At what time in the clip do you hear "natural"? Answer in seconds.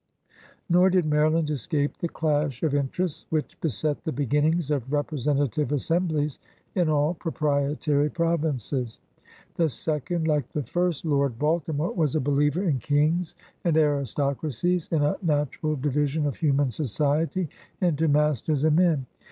15.21-15.75